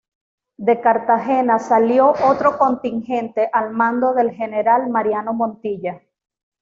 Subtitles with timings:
[0.57, 6.01] De Cartagena salió otro contingente al mando del general Mariano Montilla.